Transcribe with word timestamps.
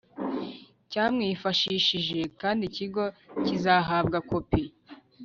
cyamwifashishije 0.91 2.19
kandi 2.41 2.61
ikigo 2.69 3.03
cyizahabwa 3.45 4.17
kopi 4.29 4.63